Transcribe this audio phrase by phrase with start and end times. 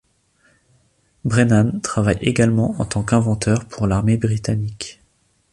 [1.25, 4.99] Brennan travaille également en tant qu'inventeur pour l'armée britannique.